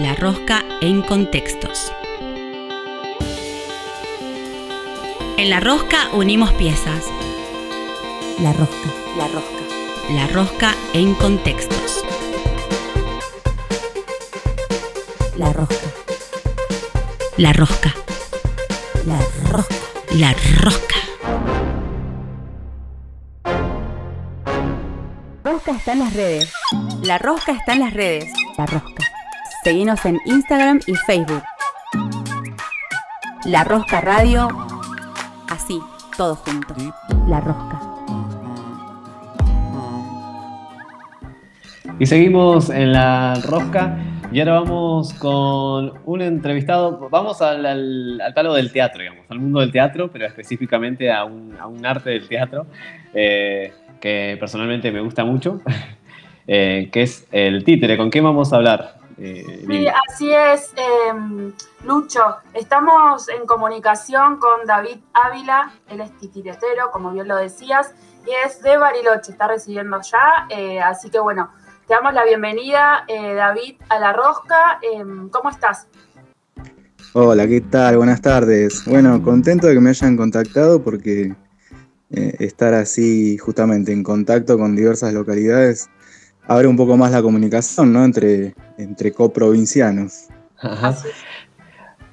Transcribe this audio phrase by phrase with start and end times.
[0.00, 1.92] La Rosca en Contextos.
[5.36, 7.04] En La Rosca unimos piezas.
[8.42, 8.88] La Rosca.
[9.18, 10.14] La Rosca.
[10.14, 12.02] La Rosca en Contextos.
[15.36, 15.86] La Rosca.
[17.36, 17.94] La Rosca.
[19.04, 19.20] La
[19.50, 19.74] Rosca.
[20.12, 20.96] La Rosca.
[25.44, 26.50] Rosca está en las redes.
[27.02, 28.32] La Rosca está en las redes.
[28.56, 29.09] La Rosca.
[29.62, 31.42] Seguinos en Instagram y Facebook.
[33.44, 34.48] La Rosca Radio.
[35.50, 35.78] Así,
[36.16, 36.74] todo junto.
[37.28, 37.80] La Rosca.
[41.98, 43.98] Y seguimos en la rosca
[44.32, 49.40] y ahora vamos con un entrevistado, vamos al, al, al palo del teatro, digamos, al
[49.40, 52.66] mundo del teatro, pero específicamente a un, a un arte del teatro
[53.12, 55.60] eh, que personalmente me gusta mucho,
[56.46, 57.98] eh, que es el títere.
[57.98, 58.99] ¿Con qué vamos a hablar?
[59.22, 61.52] Eh, sí, así es, eh,
[61.84, 62.36] Lucho.
[62.54, 67.92] Estamos en comunicación con David Ávila, él es titiretero, como bien lo decías,
[68.26, 71.50] y es de Bariloche, está residiendo ya, eh, así que bueno,
[71.86, 74.78] te damos la bienvenida, eh, David, a La Rosca.
[74.80, 75.86] Em, ¿Cómo estás?
[77.12, 77.96] Hola, ¿qué tal?
[77.96, 78.84] Buenas tardes.
[78.86, 81.34] Bueno, contento de que me hayan contactado porque
[82.10, 85.90] eh, estar así justamente en contacto con diversas localidades
[86.46, 88.04] abre un poco más la comunicación, ¿no?
[88.04, 90.28] Entre, entre coprovincianos.
[90.58, 90.96] Ajá.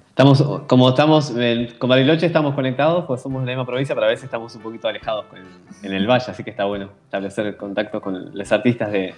[0.09, 4.07] Estamos, como estamos en, con Bariloche estamos conectados, pues somos de la misma provincia, pero
[4.07, 7.55] a veces estamos un poquito alejados en, en el valle, así que está bueno establecer
[7.55, 9.13] contacto con los artistas de,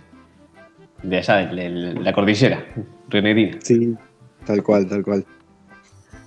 [1.03, 2.65] de allá, de, de la cordillera,
[3.07, 3.59] Renegrina.
[3.61, 3.95] Sí,
[4.45, 5.25] tal cual, tal cual.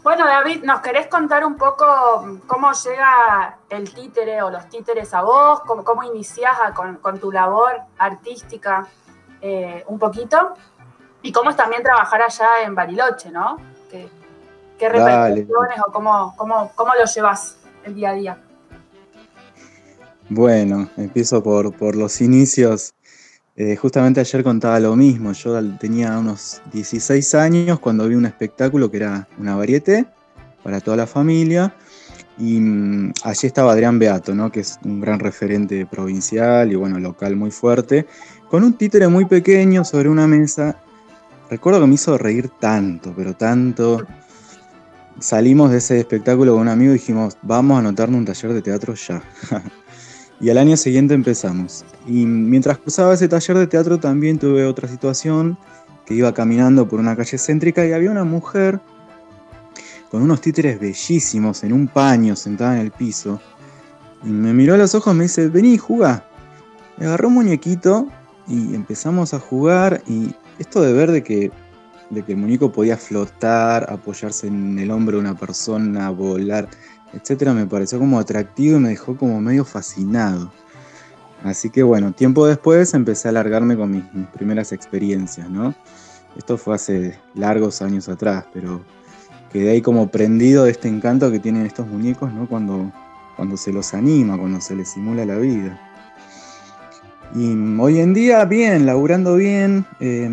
[0.02, 5.22] Bueno, David, ¿nos querés contar un poco cómo llega el títere o los títeres a
[5.22, 5.60] vos?
[5.60, 8.88] ¿Cómo, cómo iniciás con, con, tu labor artística
[9.40, 10.54] eh, un poquito?
[11.22, 13.58] Y cómo es también trabajar allá en Bariloche, ¿no?
[13.88, 14.08] ¿Qué,
[14.76, 18.38] qué repercusiones o cómo, cómo, cómo lo llevas el día a día?
[20.28, 22.94] Bueno, empiezo por, por los inicios.
[23.64, 25.32] Eh, justamente ayer contaba lo mismo.
[25.32, 30.04] Yo tenía unos 16 años cuando vi un espectáculo que era una variete
[30.64, 31.72] para toda la familia.
[32.38, 34.50] Y mmm, allí estaba Adrián Beato, ¿no?
[34.50, 38.06] que es un gran referente provincial y bueno, local muy fuerte,
[38.50, 40.82] con un títere muy pequeño sobre una mesa.
[41.48, 44.04] Recuerdo que me hizo reír tanto, pero tanto.
[45.20, 48.62] Salimos de ese espectáculo con un amigo y dijimos, vamos a anotarnos un taller de
[48.62, 49.22] teatro ya.
[50.42, 51.84] Y al año siguiente empezamos.
[52.04, 55.56] Y mientras cursaba ese taller de teatro también tuve otra situación,
[56.04, 58.80] que iba caminando por una calle céntrica y había una mujer
[60.10, 63.40] con unos títeres bellísimos en un paño sentada en el piso.
[64.24, 66.26] Y me miró a los ojos y me dice, vení, juga.
[66.96, 68.08] Me agarró un muñequito
[68.48, 71.52] y empezamos a jugar y esto de ver de que,
[72.10, 76.68] de que el muñeco podía flotar, apoyarse en el hombro de una persona, volar,
[77.12, 80.52] etcétera, me pareció como atractivo y me dejó como medio fascinado.
[81.44, 85.74] Así que bueno, tiempo después empecé a alargarme con mis, mis, primeras experiencias, ¿no?
[86.36, 88.80] Esto fue hace largos años atrás, pero
[89.52, 92.48] quedé ahí como prendido de este encanto que tienen estos muñecos, ¿no?
[92.48, 92.90] Cuando,
[93.36, 95.80] cuando se los anima, cuando se les simula la vida.
[97.34, 99.86] Y hoy en día, bien, laburando bien.
[100.00, 100.28] Eh,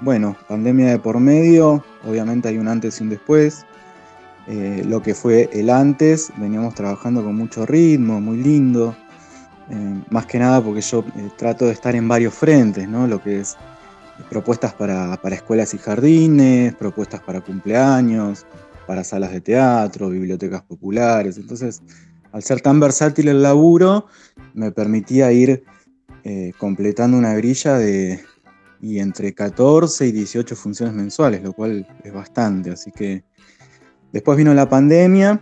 [0.00, 3.66] bueno, pandemia de por medio, obviamente hay un antes y un después.
[4.46, 8.94] Eh, lo que fue el antes, veníamos trabajando con mucho ritmo, muy lindo,
[9.70, 13.06] eh, más que nada porque yo eh, trato de estar en varios frentes, ¿no?
[13.06, 13.56] lo que es
[14.28, 18.44] propuestas para, para, escuelas y jardines, propuestas para cumpleaños,
[18.86, 21.82] para salas de teatro, bibliotecas populares, entonces
[22.30, 24.06] al ser tan versátil el laburo,
[24.52, 25.64] me permitía ir
[26.58, 28.24] completando una grilla de
[28.80, 33.24] y entre 14 y 18 funciones mensuales, lo cual es bastante, así que
[34.14, 35.40] Después vino la pandemia,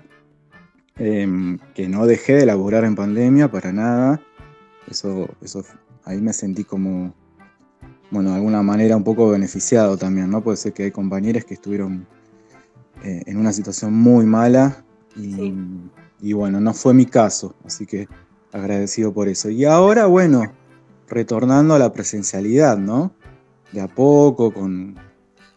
[0.96, 4.22] eh, que no dejé de laburar en pandemia para nada.
[4.90, 5.62] Eso, eso,
[6.06, 7.12] ahí me sentí como,
[8.10, 10.42] bueno, de alguna manera un poco beneficiado también, ¿no?
[10.42, 12.06] Puede ser que hay compañeros que estuvieron
[13.04, 14.82] eh, en una situación muy mala
[15.16, 15.54] y, sí.
[16.22, 18.08] y, bueno, no fue mi caso, así que
[18.52, 19.50] agradecido por eso.
[19.50, 20.50] Y ahora, bueno,
[21.10, 23.12] retornando a la presencialidad, ¿no?
[23.70, 24.96] De a poco, con,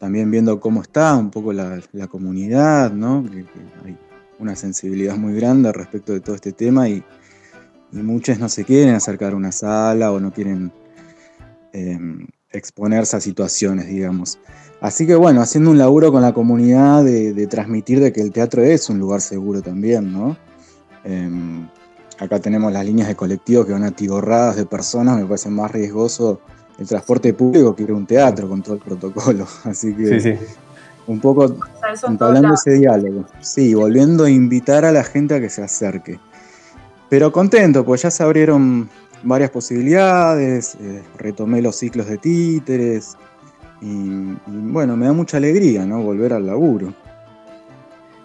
[0.06, 3.26] también viendo cómo está un poco la, comunidad, ¿no?
[3.84, 3.98] Hay
[4.38, 7.04] una sensibilidad muy grande respecto de todo este tema y,
[7.92, 10.72] y muchos no se quieren acercar a una sala o no quieren
[11.74, 11.98] eh,
[12.52, 14.38] exponerse a situaciones, digamos.
[14.80, 18.62] Así que bueno, haciendo un laburo con la comunidad de, transmitir de que el teatro
[18.62, 20.38] es un lugar seguro también, ¿no?
[21.04, 21.32] Eh,
[22.20, 26.42] acá tenemos las líneas de colectivos que van atiborradas de personas, me parece más riesgoso
[26.78, 29.48] el transporte público que era un teatro con todo el protocolo.
[29.64, 30.40] Así que Sí, sí.
[31.08, 31.56] un poco
[32.08, 33.26] entablando ese diálogo.
[33.42, 36.20] Sí, volviendo a invitar a la gente a que se acerque.
[37.10, 38.90] Pero contento, pues ya se abrieron
[39.24, 43.16] varias posibilidades, eh, retomé los ciclos de títeres
[43.82, 46.02] y, y bueno, me da mucha alegría, ¿no?
[46.02, 46.94] Volver al laburo.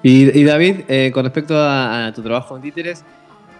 [0.02, 3.04] Y, y David, eh, con respecto a, a tu trabajo en títeres,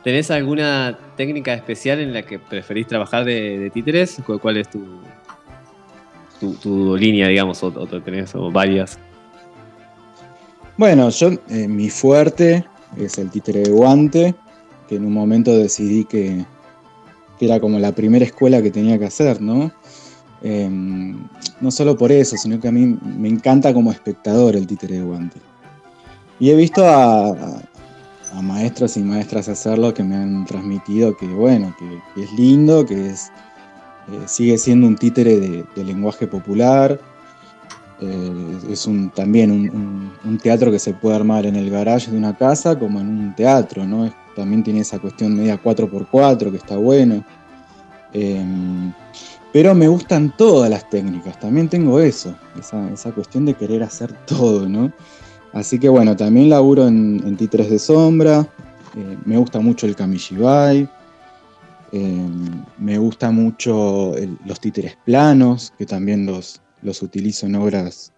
[0.04, 4.20] ¿tenés alguna técnica especial en la que preferís trabajar de, de títeres?
[4.26, 5.00] ¿Cu- ¿Cuál es tu,
[6.96, 8.98] línea, digamos, o, o tenés o varias?
[10.76, 12.64] Bueno, yo, eh, mi fuerte
[12.96, 14.34] es el títere de guante,
[14.88, 16.44] que en un momento decidí que,
[17.38, 19.72] era como la primera escuela que tenía que hacer, ¿no?
[20.42, 20.68] Eh,
[21.60, 25.02] no solo por eso, sino que a mí me encanta como espectador el títere de
[25.02, 25.40] guante.
[26.38, 27.62] Y he visto a-
[28.32, 33.10] a maestros y maestras hacerlo que me han transmitido que, bueno, que, es lindo, que
[33.10, 33.30] es,
[34.10, 37.00] eh, sigue siendo un títere de, lenguaje popular,
[38.00, 42.36] eh, es un, también un, teatro que se puede armar en el garage de una
[42.36, 44.10] casa como en un teatro, ¿no?
[44.34, 47.24] También tiene esa cuestión media 4x4 que está bueno.
[48.12, 48.42] Eh,
[49.52, 54.12] pero me gustan todas las técnicas, también tengo eso, esa, esa cuestión de querer hacer
[54.26, 54.92] todo, ¿no?
[55.52, 58.48] Así que bueno, también laburo en, en de sombra,
[58.96, 60.88] eh, me gusta mucho el kamishibai,
[61.92, 62.28] eh,
[62.78, 64.12] me gusta mucho
[64.44, 68.12] los títeres planos, que también los, los utilizo en obras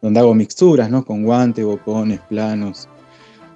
[0.00, 1.04] donde hago mixturas, ¿no?
[1.04, 2.88] Con guante, bocones, planos.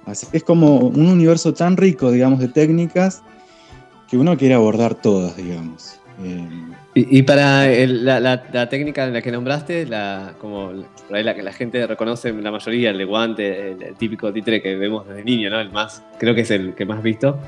[0.05, 3.21] Así que es como un universo tan rico, digamos, de técnicas
[4.09, 5.99] que uno quiere abordar todas, digamos.
[6.23, 6.47] Eh,
[6.93, 10.71] Y, y para el- la, la- la técnica en la que nombraste, la, como
[11.07, 14.31] por ahí la que la gente reconoce la mayoría, el de guante, el, el típico
[14.33, 15.59] títere que vemos desde niño, ¿no?
[15.61, 17.39] El más, creo que es el que más visto.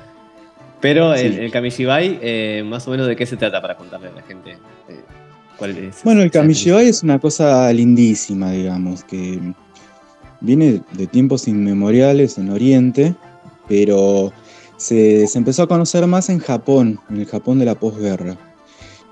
[0.79, 1.39] Pero el, Sí.
[1.39, 4.51] el kamishibai, eh, más o menos de qué se trata para contarle a la gente.
[4.89, 5.01] eh,
[5.57, 9.39] cuál es Bueno, el kamishibai es una cosa lindísima, digamos, que
[10.41, 13.13] viene de tiempos inmemoriales en Oriente,
[13.67, 14.31] pero
[14.77, 18.35] se, se empezó a conocer más en Japón, en el Japón de la posguerra.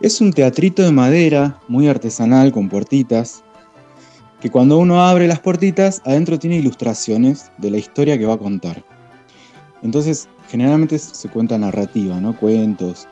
[0.02, 3.44] Es un teatrito de madera, muy artesanal, con puertitas,
[4.40, 8.40] que cuando uno abre las puertitas, adentro tiene ilustraciones de la historia que va a
[8.40, 8.84] contar.
[9.84, 12.36] Entonces, generalmente se cuenta narrativa, ¿no?
[12.36, 13.08] Cuentos,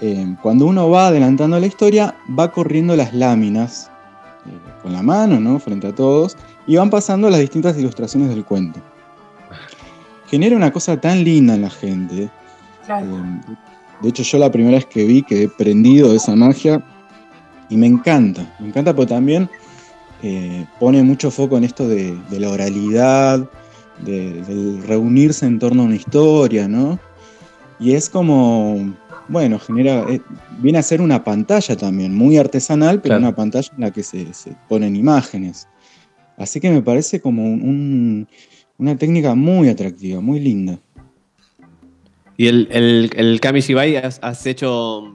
[0.00, 3.90] eh, cuando uno va adelantando la historia, va corriendo las láminas
[4.46, 4.50] eh,
[4.82, 5.58] con la mano, ¿no?
[5.58, 6.36] Frente a todos,
[6.68, 8.78] y van pasando las distintas ilustraciones del cuento.
[10.28, 12.30] Genera una cosa tan linda en la gente.
[12.86, 13.18] Claro.
[13.18, 16.84] eh, de hecho, yo la primera vez que vi quedé prendido de esa magia
[17.70, 18.54] y me encanta.
[18.60, 19.48] Me encanta porque también
[20.22, 23.48] eh, pone mucho foco en esto de, de la oralidad,
[24.04, 26.98] de- del reunirse en torno a una historia, ¿no?
[27.78, 28.94] Y es como,
[29.28, 30.20] bueno, genera, eh,
[30.60, 33.20] viene a ser una pantalla también, muy artesanal, pero Claro.
[33.28, 35.68] una pantalla en la que se, se ponen imágenes.
[36.36, 38.28] Así que me parece como un- un-
[38.78, 40.78] una técnica muy atractiva, muy linda.
[42.36, 45.14] Y el, el, el Kamishibai has, has hecho.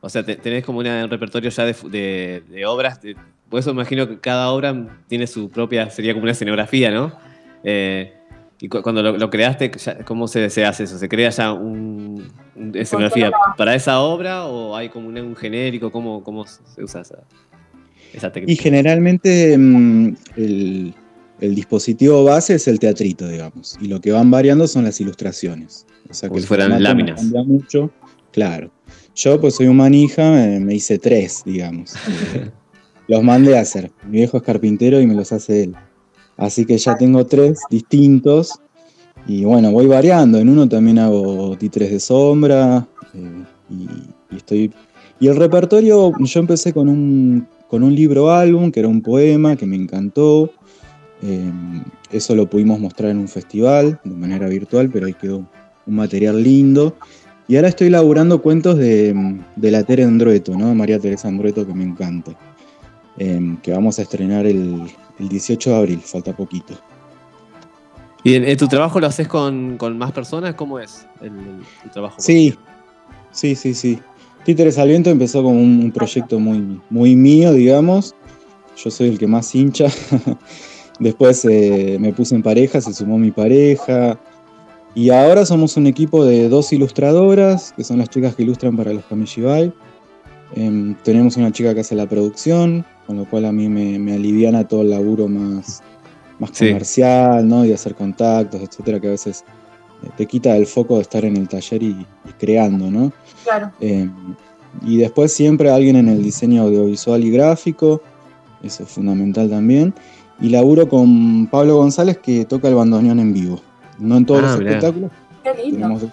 [0.00, 3.00] O sea, te- tenés como una- un repertorio ya de, fu- de- de obras.
[3.02, 3.16] de-
[3.48, 4.74] por eso imagino que cada obra
[5.08, 5.88] tiene su propia.
[5.90, 7.12] Sería como una escenografía, ¿no?
[7.64, 8.12] Eh,
[8.60, 10.98] y cu- cuando lo, lo creaste, ya- ¿cómo se, se hace eso?
[10.98, 15.90] ¿Se crea ya un, un- escenografía para esa obra o hay como un, un genérico?
[15.90, 17.18] ¿Cómo, ¿Cómo se usa esa,
[18.12, 18.52] esa técnica?
[18.52, 20.94] Y generalmente mm, el,
[21.40, 23.76] el dispositivo base es el teatrito, digamos.
[23.80, 25.86] Y lo que van variando son las ilustraciones.
[26.10, 27.20] O sea Como que si fueran formato no láminas.
[27.20, 27.90] cambia mucho.
[28.32, 28.70] Claro.
[29.14, 31.94] Yo, pues soy un manija, me, me hice tres, digamos.
[32.34, 32.50] Eh,
[33.08, 33.92] los mandé a hacer.
[34.04, 35.74] Mi viejo es carpintero y me los hace él.
[36.36, 38.58] Así que ya tengo tres distintos.
[39.28, 40.38] Y bueno, voy variando.
[40.38, 42.86] En uno también hago títeres de sombra.
[43.14, 44.72] eh, y, y estoy.
[45.20, 49.54] Y el repertorio, yo empecé con un, con un libro álbum, que era un poema
[49.56, 50.50] que me encantó.
[51.28, 51.50] Eh,
[52.12, 56.40] eso lo pudimos mostrar en un festival de manera virtual, pero ahí quedó un material
[56.40, 56.96] lindo.
[57.48, 60.72] Y ahora estoy laburando cuentos de, de la Tere Andrueto, ¿no?
[60.74, 62.32] María Teresa Andrueto, que me encanta.
[63.18, 64.82] Eh, que vamos a estrenar el,
[65.18, 66.74] el 18 de abril, falta poquito.
[68.22, 70.54] ¿Y tu trabajo lo haces con, con más personas?
[70.54, 71.32] ¿Cómo es el,
[71.92, 72.16] trabajo?
[72.18, 72.56] Sí,
[73.30, 74.00] sí, sí, sí.
[74.44, 78.14] Títeres al Viento empezó como un, un proyecto muy, muy mío, digamos.
[78.76, 79.86] Yo soy el que más hincha.
[80.98, 84.18] Después eh, me puse en pareja, se sumó mi pareja.
[84.94, 88.92] Y ahora somos un equipo de dos ilustradoras, que son las chicas que ilustran para
[88.94, 89.72] los Kamishibai.
[90.54, 94.14] Em, tenemos una chica que hace la producción, con lo cual a mí me, me
[94.14, 95.82] aliviana todo el laburo más,
[96.38, 96.68] más Sí.
[96.68, 97.66] comercial, ¿no?
[97.66, 99.44] Y hacer contactos, etcétera, que a veces
[100.02, 103.12] eh, te quita el foco de estar en el taller y, y creando, ¿no?
[103.44, 103.72] Claro.
[103.80, 104.08] Eh,
[104.82, 108.00] y después siempre alguien en el diseño audiovisual y gráfico,
[108.62, 109.92] eso es fundamental también.
[110.40, 113.60] Y laburo con Pablo González que toca el bandoneón en vivo.
[113.98, 114.70] No en todos Ah, los mirá.
[114.72, 115.10] espectáculos.
[115.42, 115.76] Qué lindo.
[115.76, 116.10] Tenemos dos,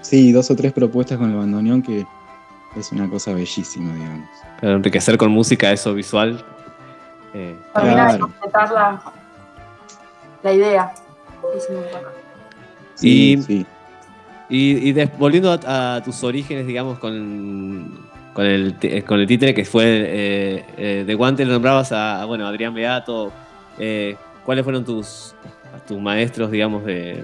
[0.00, 2.06] sí, dos o tres propuestas con el bandoneón que
[2.76, 4.28] es una cosa bellísima, digamos.
[4.60, 6.42] Para enriquecer con música eso visual.
[7.34, 8.20] eh, Termina de Claro.
[8.20, 9.02] completar la,
[10.42, 10.92] la idea.
[12.94, 13.66] Sí, Y- sí.
[14.50, 17.98] Y, y des- volviendo a, a tus orígenes, digamos, con,
[18.32, 22.46] con, el, con el títere que fue eh, eh, de guante, le nombrabas a, bueno,
[22.46, 23.30] a Adrián Beato.
[23.78, 25.34] Eh, ¿Cuáles fueron tus,
[25.86, 27.22] tus maestros, digamos, de,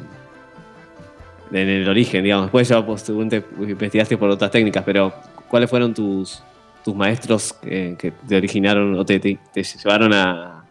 [1.51, 2.47] en el origen, digamos?
[2.47, 5.13] Después ya pues, investigaste por otras técnicas, pero
[5.49, 6.43] ¿cuáles fueron tus,
[6.85, 10.65] tus maestros eh, que te originaron o te, llevaron a,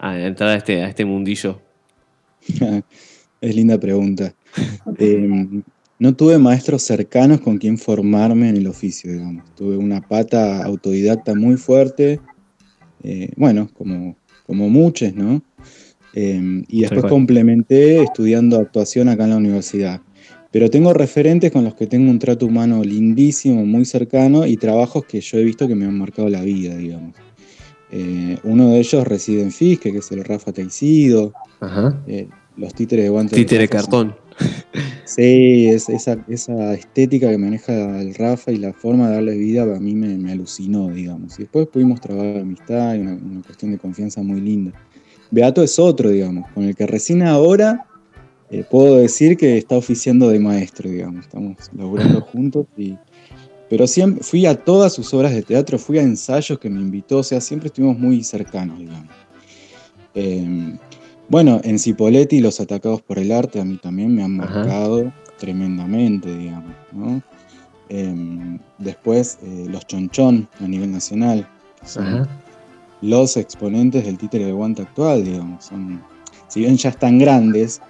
[0.00, 1.60] entrar a este, a este mundillo?
[3.40, 4.34] es linda pregunta.
[4.98, 5.62] Eh,
[5.98, 9.54] no tuve maestros cercanos con quien formarme en el oficio, digamos.
[9.54, 12.20] Tuve una pata autodidacta muy fuerte,
[13.36, 14.16] bueno, como,
[14.52, 15.40] como muchos, ¿no?
[16.14, 20.00] Eh, y después complementé estudiando actuación acá en la universidad.
[20.50, 25.06] Pero tengo referentes con los que tengo un trato humano lindísimo, muy cercano, y trabajos
[25.06, 27.14] que yo he visto que me han marcado la vida, digamos.
[27.90, 31.32] Eh, uno de ellos reside en Fisque, que es el Rafa Teixido.
[31.60, 32.02] Ajá.
[32.06, 32.28] eh,
[32.58, 33.34] los títeres de guante.
[33.36, 34.14] del Títere son- cartón.
[35.04, 39.62] Sí, es, esa, esa estética que maneja el Rafa y la forma de darle vida
[39.62, 41.38] a mí me, me alucinó, digamos.
[41.38, 44.72] Y después pudimos trabajar amistad y una, una cuestión de confianza muy linda.
[45.30, 47.86] Beato es otro, digamos, con el que recién ahora
[48.50, 51.24] eh, puedo decir que está oficiando de maestro, digamos.
[51.24, 52.96] Estamos laburando juntos y...
[53.70, 57.18] Pero siempre fui a todas sus obras de teatro, fui a ensayos que me invitó,
[57.18, 59.08] o sea, siempre estuvimos muy cercanos, digamos.
[60.14, 60.76] Eh,
[61.32, 64.52] bueno, en Cipoletti los atacados por el arte a mí también me han Ajá.
[64.54, 67.22] marcado tremendamente, digamos, ¿no?
[67.88, 71.48] Em, después eh, los chonchón a nivel nacional,
[71.80, 72.28] que son Ajá.
[73.00, 75.64] los exponentes del títere de guante actual, digamos.
[75.64, 76.02] Son,
[76.48, 77.80] si bien ya están grandes,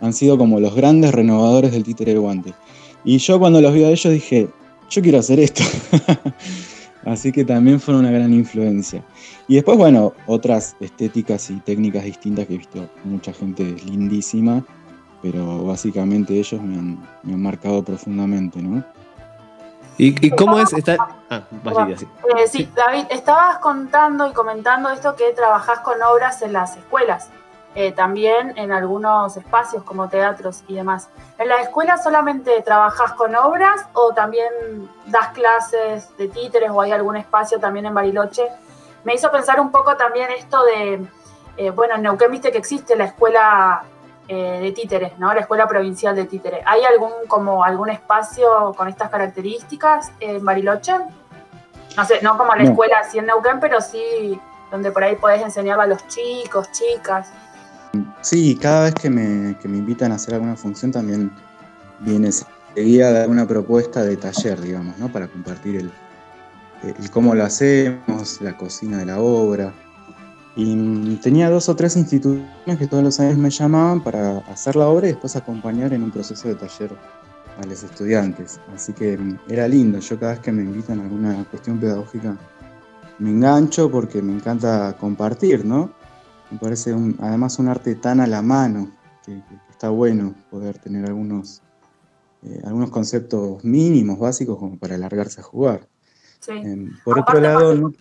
[0.00, 2.54] han sido como los grandes renovadores del títere de guante.
[3.04, 4.48] Y yo cuando los vi a ellos dije,
[4.88, 5.62] yo quiero hacer esto.
[7.06, 9.02] Así que también fueron una gran influencia.
[9.46, 14.64] Y después, bueno, otras estéticas y técnicas distintas que he visto mucha gente lindísima,
[15.22, 18.84] pero básicamente ellos me han, me han marcado profundamente, ¿no?
[19.98, 20.98] ¿Y, y cómo es estar.?
[21.30, 21.42] Ah,
[21.96, 22.06] sí.
[22.36, 27.30] Eh, sí, David, estabas contando y comentando esto que trabajás con obras en las escuelas,
[27.78, 31.10] eh, también en algunos espacios como teatros y demás.
[31.36, 34.48] ¿En la escuela solamente trabajás con obras o también
[35.04, 38.48] das clases de títeres o hay algún espacio también en Bariloche?
[39.04, 41.06] Me hizo pensar un poco también esto de,
[41.58, 43.82] eh, bueno, en Neuquén viste que existe la escuela
[44.26, 45.34] eh, de títeres, ¿no?
[45.34, 46.62] La escuela provincial de títeres.
[46.64, 50.94] ¿Hay algún como algún espacio con estas características en Bariloche?
[51.94, 54.40] No sé, no como la escuela así en Neuquén, pero sí
[54.70, 57.30] donde por ahí podés enseñar a los chicos, chicas.
[58.22, 61.30] Sí, cada vez que me, que me invitan a hacer alguna función también
[62.00, 65.10] viene seguida de alguna propuesta de taller, digamos, ¿no?
[65.10, 65.90] Para compartir el,
[66.82, 69.72] el cómo lo hacemos, la cocina de la obra.
[70.56, 74.88] Y tenía dos o tres instituciones que todos los años me llamaban para hacer la
[74.88, 76.90] obra y después acompañar en un proceso de taller
[77.62, 78.60] a los estudiantes.
[78.74, 79.98] Así que mm, era lindo.
[79.98, 82.36] Yo cada vez que me invitan a alguna cuestión pedagógica
[83.18, 85.90] me engancho porque me encanta compartir, ¿no?
[86.50, 88.90] Me parece un- además un arte tan a la mano
[89.24, 91.62] que, que está bueno poder tener algunos,
[92.42, 95.88] eh, algunos conceptos mínimos, básicos, como para alargarse a jugar.
[96.40, 96.52] Sí.
[96.52, 97.92] Em, por Aparte, otro lado, aparte- no-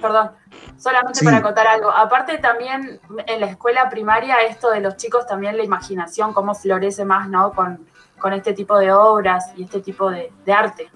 [0.00, 0.30] Perdón,
[0.76, 1.24] solamente Sí.
[1.24, 1.90] para acotar algo.
[1.90, 7.04] Aparte también en la escuela primaria esto de los chicos también la imaginación, cómo florece
[7.06, 7.52] más, ¿no?
[7.52, 7.86] Con,
[8.18, 10.88] con este tipo de obras y este tipo de, de arte,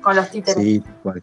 [0.00, 0.62] con los títeres.
[0.62, 1.22] Sí, cual.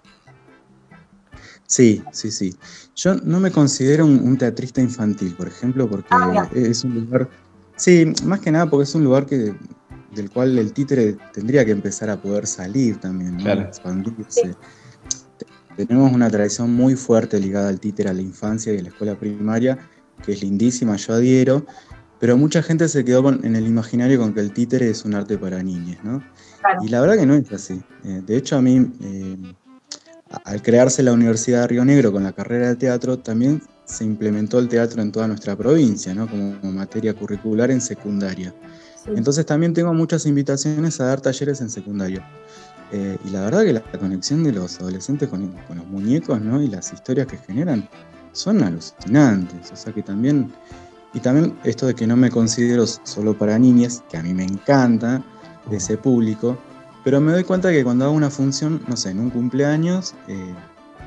[1.70, 2.56] Sí, sí, sí.
[2.96, 6.50] Yo no me considero un, un teatrista infantil, por ejemplo, porque Ah, mira.
[6.68, 7.30] es un lugar.
[7.76, 9.54] Sí, más que nada porque es un lugar que,
[10.16, 13.44] del cual el títere tendría que empezar a poder salir también, ¿no?
[13.44, 13.62] Claro.
[13.62, 14.26] expandirse.
[14.30, 14.50] Sí.
[15.78, 19.18] Tenemos una tradición muy fuerte ligada al títere a la infancia y a la escuela
[19.18, 19.78] primaria,
[20.26, 21.68] que es lindísima, yo adhiero,
[22.20, 25.14] pero mucha gente se quedó con- en el imaginario con que el títere es un
[25.14, 26.24] arte para niños, ¿no?
[26.62, 26.80] Claro.
[26.84, 27.80] Y la verdad que no es así.
[28.04, 29.38] Eh, de hecho, a mí, eh,
[30.44, 34.60] al crearse la Universidad de Río Negro con la carrera de teatro, también se implementó
[34.60, 36.28] el teatro en toda nuestra provincia, ¿no?
[36.28, 38.54] Como materia curricular en secundaria.
[39.04, 39.12] Sí.
[39.16, 42.22] Entonces también tengo muchas invitaciones a dar talleres en secundario.
[42.92, 46.62] Eh, y la verdad que la conexión de los adolescentes con, con los muñecos, ¿no?
[46.62, 47.88] Y las historias que generan
[48.32, 49.72] son alucinantes.
[49.72, 50.52] O sea que también,
[51.14, 54.44] y también esto de que no me considero solo para niñas, que a mí me
[54.44, 55.24] encanta,
[55.70, 56.58] de ese público,
[57.04, 60.54] Pero me doy cuenta que cuando hago una función, no sé, en un cumpleaños, eh,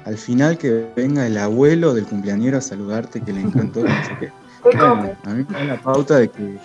[0.04, 4.16] al final que venga el abuelo del cumpleañero a saludarte, que le encantó, no sé
[4.18, 4.32] qué.
[5.24, 6.56] A mí me da la pauta de que,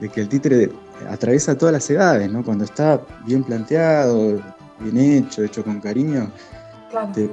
[0.00, 0.70] de que el títere
[1.10, 2.44] atraviesa todas las edades, ¿no?
[2.44, 4.40] Cuando está bien planteado,
[4.78, 6.30] bien hecho, hecho con cariño,
[6.90, 7.10] Claro.
[7.12, 7.30] te-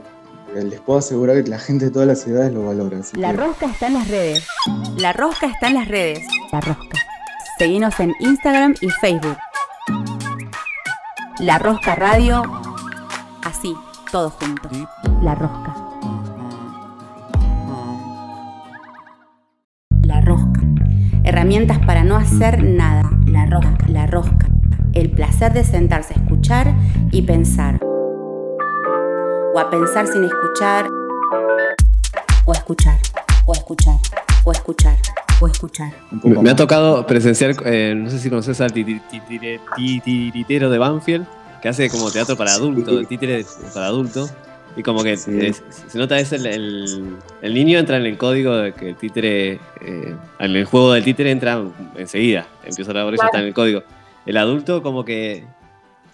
[0.63, 2.99] les puedo asegurar que la gente de todas las edades lo valora.
[2.99, 4.47] así La que- rosca está en las redes.
[4.97, 6.25] La rosca está en las redes.
[6.51, 6.97] La rosca.
[7.59, 9.37] Seguinos en Instagram y Facebook.
[11.39, 12.41] La rosca radio.
[13.43, 13.75] Así,
[14.11, 14.71] todos juntos.
[15.21, 15.75] La rosca.
[20.01, 20.61] La rosca.
[21.23, 23.03] Herramientas para no hacer nada.
[23.27, 23.87] La rosca.
[23.87, 24.47] La rosca.
[24.93, 26.73] El placer de sentarse a escuchar
[27.11, 27.79] y pensar.
[29.53, 30.87] O a pensar sin escuchar.
[32.45, 32.97] O a escuchar.
[33.45, 33.97] O a escuchar.
[34.43, 34.95] O a escuchar.
[35.39, 35.93] O escuchar.
[36.23, 41.25] Me, me ha tocado presenciar, eh, no sé si conoces al titiritero de Banfield,
[41.61, 42.99] que hace como teatro para adultos, Sí.
[42.99, 44.33] el títere para adultos.
[44.75, 45.31] Y como que Sí.
[45.41, 48.95] es- se nota es el, el, el niño entra en el código de que el
[48.95, 51.59] títere, eh, en el juego del títere entra
[51.95, 53.27] enseguida, empieza a hablar por eso Claro.
[53.29, 53.83] está en el código.
[54.27, 55.45] El adulto como que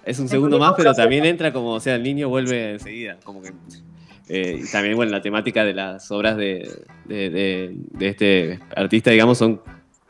[0.06, 3.42] es un segundo más, pero también entra como, o sea, el niño vuelve enseguida, como
[3.42, 3.51] que...
[4.30, 6.70] eh, y también, bueno, la temática de las obras de,
[7.06, 9.62] de- de- de este artista, digamos, son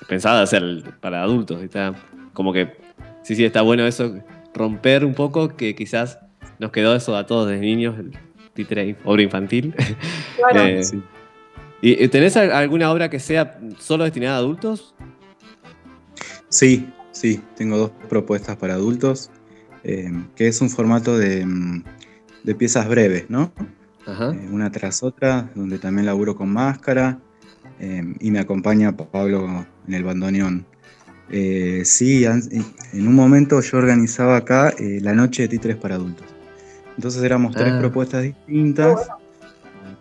[0.08, 0.54] pensadas
[1.00, 1.62] para adultos.
[1.64, 1.96] Está
[2.34, 2.72] como que,
[3.24, 4.16] sí, sí, está bueno eso,
[4.54, 6.20] romper un poco, que quizás
[6.60, 8.12] nos quedó eso a todos desde niños, el
[8.54, 9.74] títere, obra infantil.
[10.38, 10.66] Claro.
[10.68, 11.02] Eh, Sí.
[11.82, 14.96] ¿Y y tenés al- alguna obra que sea solo destinada a adultos?
[16.50, 19.32] Sí, sí, tengo dos propuestas para adultos,
[19.84, 21.84] eh, que es un formato de, mm,
[22.44, 23.52] de piezas breves, ¿no?
[24.06, 24.32] Ajá.
[24.34, 27.20] Eh, una tras otra, donde también laburo con máscara
[27.80, 30.66] eh, y me acompaña Pablo en el bandoneón.
[31.30, 36.28] Eh, sí, en un momento yo organizaba acá eh, la noche de títeres para adultos.
[36.96, 37.80] Entonces éramos tres Ah.
[37.80, 39.08] propuestas distintas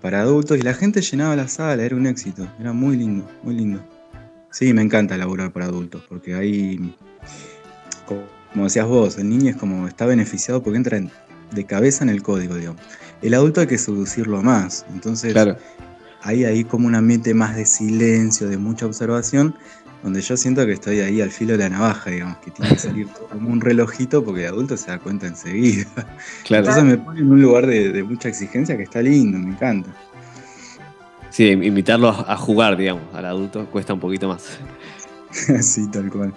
[0.02, 3.54] para adultos y la gente llenaba la sala, era un éxito, era muy lindo, muy
[3.54, 3.80] lindo.
[4.50, 6.94] Sí, me encanta laburar para adultos, porque ahí,
[8.04, 11.10] co- como decías vos, el niño es como está beneficiado porque entra en-
[11.52, 12.82] de cabeza en el código, digamos.
[13.22, 15.56] El adulto hay que seducirlo más, entonces Claro.
[16.22, 19.54] hay ahí como un ambiente más de silencio, de mucha observación,
[20.02, 22.78] donde yo siento que estoy ahí al filo de la navaja, digamos, que tiene que
[22.78, 25.86] salir todo como un relojito porque el adulto se da cuenta enseguida.
[26.44, 26.66] Claro.
[26.66, 29.90] Entonces me pone en un lugar de, de mucha exigencia que está lindo, me encanta.
[31.30, 34.58] Sí, invitarlo a, a jugar, digamos, al adulto cuesta un poquito más.
[35.62, 36.34] sí, tal cual.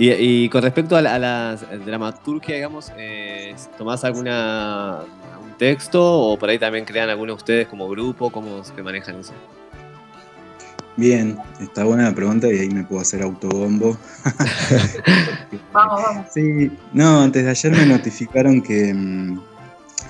[0.00, 6.02] Y, y con respecto a la, a la dramaturgia, digamos, eh, ¿tomás alguna algún texto
[6.02, 8.30] o por ahí también crean alguno de ustedes como grupo?
[8.30, 9.34] ¿Cómo se manejan eso?
[10.96, 13.98] Bien, está buena la pregunta y ahí me puedo hacer autobombo.
[15.72, 16.26] Vamos, vamos.
[16.32, 19.38] Sí, no, antes de ayer me notificaron que mm,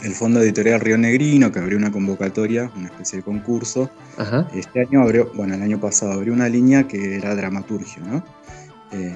[0.05, 4.47] el Fondo Editorial Río Negrino, que abrió una convocatoria, una especie de concurso, Ajá.
[4.55, 8.25] este año abrió, bueno, el año pasado abrió una línea que era dramaturgia, ¿no?
[8.93, 9.13] Eh,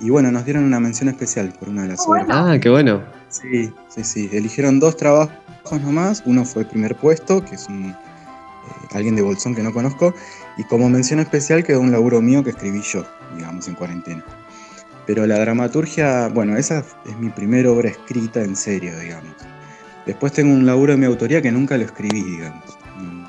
[0.00, 2.24] y bueno, nos dieron una mención especial por una de las bueno.
[2.24, 2.38] obras.
[2.38, 3.02] Ah, qué bueno.
[3.28, 4.28] Sí, sí, sí.
[4.32, 6.22] Eligieron dos trabajos nomás.
[6.26, 7.94] Uno fue el primer puesto, que es un, eh,
[8.94, 10.14] alguien de Bolsón que no conozco.
[10.56, 13.04] Y como mención especial quedó un laburo mío que escribí yo,
[13.36, 14.24] digamos, en cuarentena.
[15.06, 19.34] Pero la dramaturgia, bueno, esa es mi primera obra escrita en serio, digamos.
[20.06, 22.64] Después tengo un laburo de mi autoría que nunca lo escribí, digamos.
[22.98, 23.24] Mm,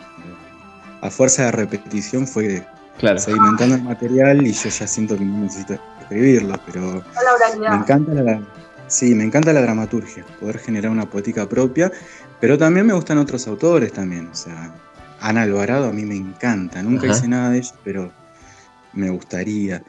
[1.01, 2.65] A fuerza de repetición fue
[2.97, 3.19] Claro.
[3.19, 7.71] sedimentando el material y yo ya siento que no necesito escribirlo, pero No la oralidad.
[7.71, 8.41] me encanta la,
[8.87, 11.91] sí, me encanta la dramaturgia, poder generar una poética propia,
[12.41, 14.73] pero también me gustan otros autores también, o sea,
[15.19, 17.17] Ana Alvarado a mí me encanta, nunca Ajá.
[17.17, 18.11] hice nada de ella, pero
[18.93, 19.83] me gustaría.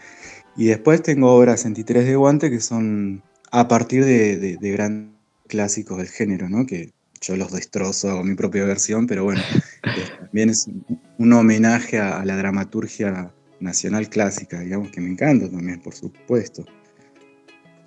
[0.57, 4.71] Y después tengo obras en titres de guante que son a partir de, de- de
[4.73, 5.15] grandes
[5.47, 6.67] clásicos del género, ¿no?
[6.67, 9.41] Que yo los destrozo, hago mi propia versión, pero bueno,
[9.85, 10.69] eh, también es
[11.19, 16.65] un, homenaje a, la dramaturgia nacional clásica, digamos, que me encanta también, por supuesto.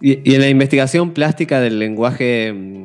[0.02, 2.84] Y, y en la investigación plástica del lenguaje, mm,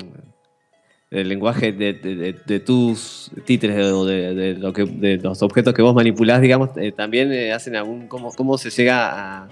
[1.10, 6.70] del lenguaje de, tus títeres o de, lo de los objetos que vos manipulás, digamos,
[6.76, 9.48] eh, también eh, hacen algún, cómo, cómo se llega a,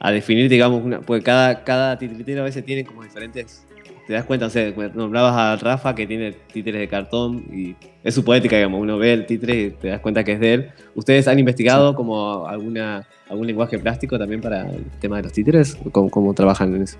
[0.00, 3.66] a definir, digamos, una, porque cada, cada titiritero a veces tiene como diferentes,
[4.10, 8.12] te das cuenta, o sea, nombrabas a Rafa que tiene títeres de cartón y es
[8.12, 10.70] su poética, digamos, uno ve el títere y te das cuenta que es de él.
[10.96, 15.76] ¿Ustedes han investigado como alguna, algún lenguaje plástico también para el tema de los títeres?
[15.92, 16.96] ¿Cómo, cómo trabajan en eso?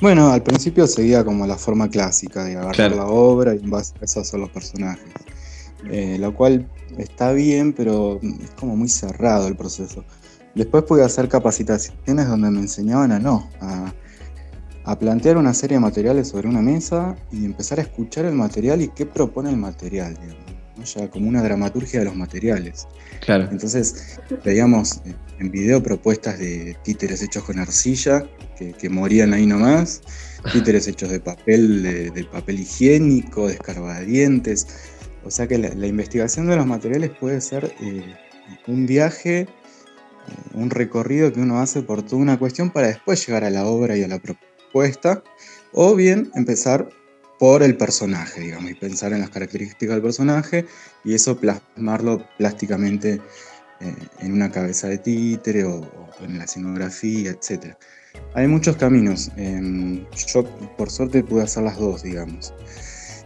[0.00, 2.96] Bueno, al principio seguía como la forma clásica de agarrar Claro.
[2.96, 5.04] la obra y en base a eso hacer los personajes.
[5.90, 10.02] Eh, lo cual está bien, pero es como muy cerrado el proceso.
[10.54, 13.92] Después pude hacer capacitaciones donde me enseñaban a no, a,
[14.84, 18.82] a plantear una serie de materiales sobre una mesa y empezar a escuchar el material
[18.82, 20.44] y qué propone el material, digamos,
[20.76, 20.84] ¿no?
[20.84, 22.86] ya como una dramaturgia de los materiales.
[23.24, 23.48] Claro.
[23.50, 28.26] Entonces veíamos eh, en video propuestas de títeres hechos con arcilla,
[28.58, 30.02] que, que morían ahí nomás,
[30.52, 34.66] títeres hechos de papel, de, de papel higiénico, de escarbadientes.
[35.24, 38.14] O sea que la, la investigación de los materiales puede ser eh,
[38.66, 39.46] un viaje, eh,
[40.52, 43.96] un recorrido que uno hace por toda una cuestión para después llegar a la obra
[43.96, 44.43] y a la propuesta,
[45.72, 46.88] o bien empezar
[47.38, 50.66] por el personaje, digamos, y pensar en las características del personaje
[51.04, 53.20] y eso plasmarlo plásticamente
[53.80, 55.88] eh, en una cabeza de títere o,
[56.20, 57.74] en la escenografía, etc.
[58.34, 59.30] Hay muchos caminos.
[59.36, 60.44] em, yo,
[60.76, 62.54] por suerte, pude hacer las dos, digamos.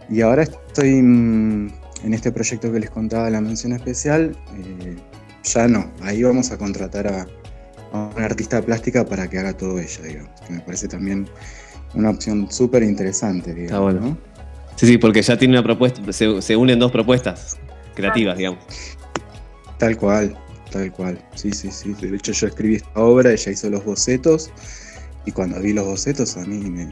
[0.09, 1.71] Y ahora estoy mm,
[2.03, 4.35] en este proyecto que les contaba, la mención especial.
[4.57, 4.95] eh,
[5.43, 7.25] ya no, ahí vamos a contratar a,
[7.91, 10.41] a una artista plástica para que haga todo ella, digamos.
[10.41, 11.27] Que me parece también
[11.93, 13.93] una opción súper interesante, digamos.
[13.93, 14.09] bueno.
[14.09, 14.17] ¿no?
[14.75, 17.57] Sí, sí, porque ya tiene una propuesta, se, se unen dos propuestas
[17.95, 18.59] creativas, digamos.
[19.77, 20.37] Tal cual,
[20.71, 21.19] tal cual.
[21.35, 21.93] Sí, sí, sí.
[21.93, 24.49] De hecho, yo escribí esta obra, ella hizo los bocetos,
[25.25, 26.87] y cuando vi los bocetos a mí me,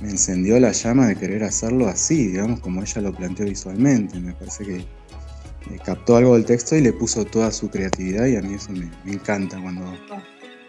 [0.00, 4.18] me encendió la llama de querer hacerlo así, digamos, como ella lo planteó visualmente.
[4.20, 4.84] Me parece que
[5.70, 8.72] eh, captó algo del texto y le puso toda su creatividad, y a mí eso
[8.72, 9.84] me, me encanta cuando,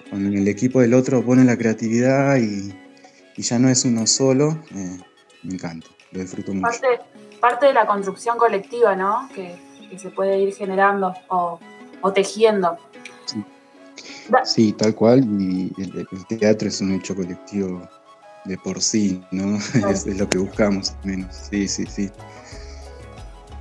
[0.09, 2.73] cuando en el equipo del otro pone la creatividad y,
[3.35, 4.57] y ya no es uno solo.
[4.75, 4.97] eh,
[5.43, 6.63] me encanta, lo disfruto mucho.
[6.69, 6.87] Parte,
[7.41, 9.29] parte de la construcción colectiva, ¿no?
[9.35, 9.55] Que,
[9.89, 11.59] que se puede ir generando o,
[12.01, 12.77] o tejiendo.
[14.45, 17.87] Sí, tal cual, y el, el teatro es un hecho colectivo
[18.45, 19.57] de por sí, ¿no?
[19.89, 21.35] Es, es lo que buscamos, al menos.
[21.49, 22.09] Sí, sí, sí.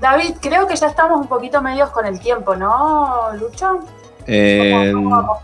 [0.02, 3.78] David, creo que ya estamos un poquito medios con el tiempo, ¿no, Lucho?
[4.26, 5.38] Eh, ¿Cómo- cómo vamos?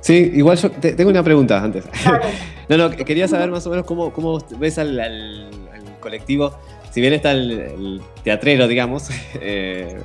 [0.00, 1.84] sí, igual yo te- tengo una pregunta antes.
[2.04, 2.24] Dale.
[2.68, 6.52] No, no, quería saber más o menos cómo, cómo ves al, al- al colectivo.
[6.90, 9.08] Si bien está el, el teatrero, digamos,
[9.40, 9.98] eh,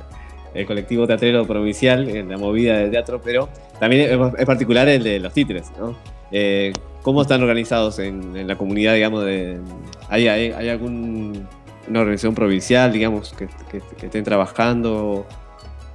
[0.54, 5.02] el colectivo teatrero provincial en la movida del teatro, pero también es, es particular el
[5.02, 5.94] de los títeres, ¿no?
[6.32, 9.24] Eh, ¿Cómo están organizados en, en la comunidad, digamos?
[9.26, 9.60] De,
[10.08, 11.46] ¿hay, hay, hay algún-
[11.88, 15.26] una organización provincial, digamos, que, que- que estén trabajando?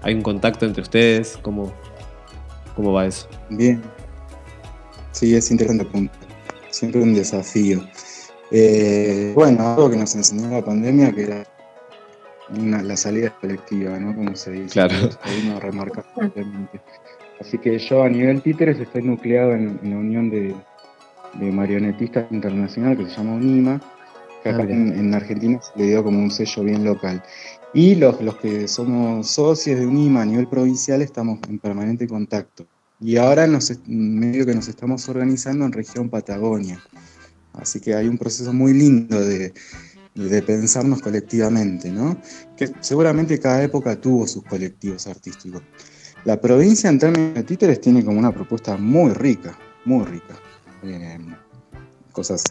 [0.02, 1.38] ¿Hay un contacto entre ustedes?
[1.42, 1.74] ¿Cómo,
[2.76, 3.28] cómo va eso?
[3.50, 3.82] Bien.
[5.12, 6.14] Sí, es interesante punto.
[6.70, 7.82] Siempre un desafío.
[8.52, 11.44] Eh, bueno, algo que nos enseñó la pandemia, que era
[12.58, 14.16] una- la salida colectiva, ¿no?
[14.16, 14.74] Como se dice.
[14.74, 14.94] Claro.
[14.96, 16.80] Eso uno remarca fuertemente.
[17.42, 20.56] Así que yo a nivel títeres estoy nucleado en, en la unión de,
[21.36, 23.82] de marionetistas internacional que se llama UNIMA,
[24.44, 24.94] que acá bien.
[24.94, 27.24] en, en Argentina se le dio como un sello bien local.
[27.74, 32.66] Y los, los que somos socios de UNIMA a nivel provincial estamos en permanente contacto.
[33.00, 36.84] Y ahora nos, medio que nos estamos organizando en región Patagonia.
[37.54, 39.54] Así que hay un proceso muy lindo de,
[40.16, 42.20] de pensarnos colectivamente, ¿no?
[42.58, 45.62] Que seguramente cada época tuvo sus colectivos artísticos.
[46.26, 50.36] La provincia en términos de títeres tiene como una propuesta muy rica, muy rica.
[50.84, 51.18] Eh,
[52.12, 52.44] cosas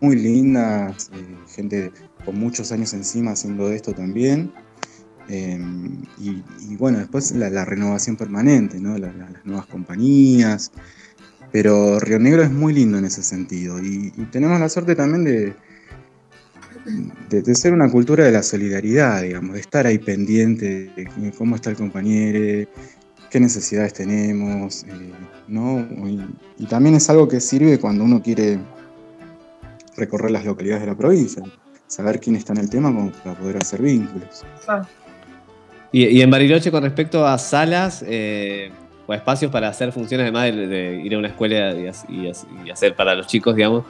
[0.00, 1.92] muy lindas, eh, gente
[2.24, 4.52] con muchos años encima haciendo esto también.
[5.28, 5.58] Eh,
[6.18, 8.98] y, bueno, después la, renovación permanente, ¿no?
[8.98, 10.72] La- la- las nuevas compañías.
[11.52, 13.78] Pero Río Negro es muy lindo en ese sentido.
[13.82, 15.54] Y, tenemos la suerte también de,
[17.30, 21.70] de, ser una cultura de la solidaridad, digamos, de estar ahí pendiente de cómo está
[21.70, 22.68] el compañero,
[23.30, 25.12] qué necesidades tenemos, eh,
[25.48, 25.86] ¿no?
[26.58, 28.58] Y también es algo que sirve cuando uno quiere
[29.96, 31.42] recorrer las localidades de la provincia,
[31.86, 34.44] saber quién está en el tema como para poder hacer vínculos.
[35.90, 38.70] Y, y en Bariloche, con respecto a salas eh,
[39.06, 41.74] o espacios para hacer funciones, además de, de ir a una escuela
[42.08, 43.84] y, hacer para los chicos, digamos,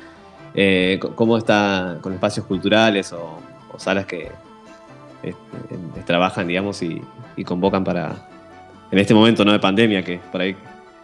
[0.55, 3.39] eh, ¿cómo está con espacios culturales o,
[3.73, 4.31] o salas que
[5.23, 5.35] eh,
[5.71, 7.01] eh, trabajan, digamos, y,
[7.37, 8.29] y convocan para,
[8.91, 10.57] en este momento no de pandemia, que por ahí,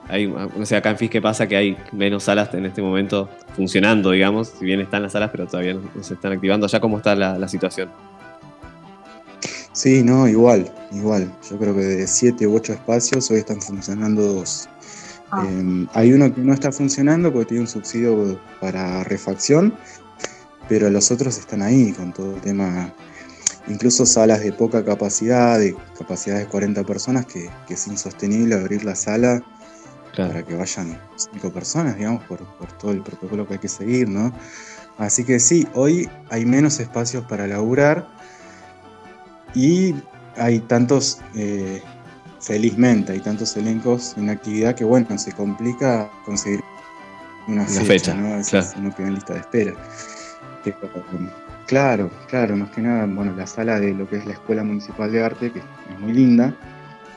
[0.08, 1.46] hay, no sé, acá en FIS, ¿qué pasa?
[1.46, 5.46] Que hay menos salas en este momento funcionando, digamos, si bien están las salas, pero
[5.46, 6.66] todavía no, no se están activando.
[6.66, 7.90] ¿Ya cómo está la, la situación?
[9.72, 11.32] Sí, no, igual, igual.
[11.48, 14.68] Yo creo que de siete u ocho espacios hoy están funcionando dos.
[15.30, 15.46] Ah.
[15.46, 19.74] Eh, hay uno que no está funcionando porque tiene un subsidio para refacción,
[20.68, 22.92] pero los otros están ahí con todo el tema,
[23.68, 28.84] incluso salas de poca capacidad, de capacidad de 40 personas, que, que es insostenible abrir
[28.84, 29.44] la sala
[30.26, 34.08] para que vayan cinco personas, digamos, por, por todo el protocolo que hay que seguir,
[34.08, 34.32] ¿no?
[34.98, 38.08] Así que sí, hoy hay menos espacios para laburar
[39.54, 39.94] y
[40.36, 41.80] hay tantos, eh,
[42.40, 46.60] felizmente, hay tantos elencos en actividad que, bueno, se complica conseguir
[47.46, 48.36] una, Una fecha, fecha, ¿no?
[48.36, 48.92] Veces claro.
[48.98, 49.72] uno en lista de espera.
[50.64, 50.76] Pero,
[51.66, 55.12] claro, claro, más que nada, bueno, la sala de lo que es la Escuela Municipal
[55.12, 56.54] de Arte, que es muy linda,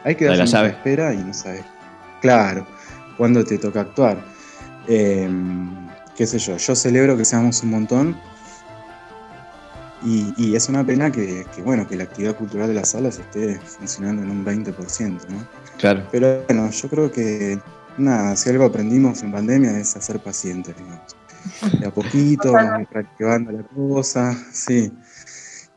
[0.04, 0.70] hay que La de dar la llave.
[0.70, 1.66] espera y no sabes,
[2.22, 2.66] claro,
[3.18, 4.24] cuándo te toca actuar.
[4.88, 5.30] Eh,
[6.16, 8.16] qué sé yo, yo celebro que seamos un montón
[10.04, 13.20] y, y es una pena que, que, bueno, que la actividad cultural de las salas
[13.20, 15.48] esté funcionando en un 20%, ¿no?
[15.78, 16.08] Claro.
[16.12, 17.60] Pero bueno, yo creo que
[17.98, 21.16] nada, si algo aprendimos en pandemia es a ser pacientes, digamos.
[21.80, 24.92] De a poquito, vamos practicando la cosa, sí.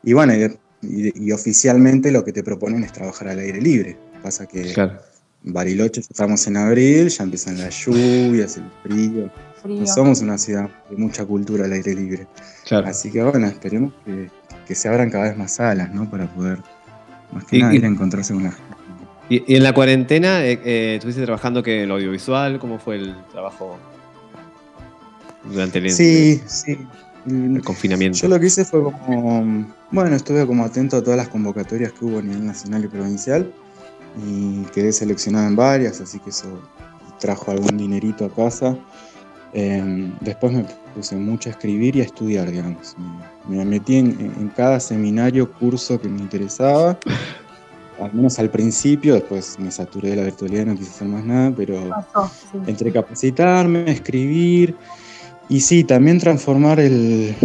[0.03, 0.43] Y bueno, y,
[0.81, 3.97] y- y oficialmente lo que te proponen es trabajar al aire libre.
[4.23, 4.99] Pasa que Claro.
[5.47, 9.29] Bariloche ya estamos en abril, ya empiezan las lluvias, el frío.
[9.61, 9.81] Frío.
[9.81, 12.27] No somos una ciudad de mucha cultura al aire libre.
[12.65, 12.87] Claro.
[12.87, 14.29] Así que bueno, esperemos que,
[14.67, 16.09] que se abran cada vez más salas, ¿no?
[16.09, 16.59] Para poder,
[17.31, 18.53] más que Y- nada, ir a encontrarse con la
[19.29, 22.57] Y, y en la cuarentena, eh, eh, ¿estuviste trabajando que en lo audiovisual?
[22.59, 23.77] ¿Cómo fue el trabajo
[25.51, 26.77] durante el, Sí, sí.
[27.27, 28.17] el confinamiento?
[28.19, 32.05] Yo lo que hice fue como, bueno, estuve como atento a todas las convocatorias que
[32.05, 33.51] hubo a nivel nacional y provincial
[34.23, 36.47] y quedé seleccionado en varias, así que eso
[37.19, 38.77] trajo algún dinerito a casa.
[39.53, 42.95] Eh, después me puse mucho a escribir y a estudiar, digamos.
[43.47, 46.99] Me, me metí en, en cada seminario, curso que me interesaba,
[48.01, 51.53] al menos al principio, después me saturé de la virtualidad no quise hacer más nada,
[51.55, 52.57] pero Pasó, sí.
[52.67, 54.75] entre capacitarme, escribir
[55.47, 57.35] y sí, también transformar el,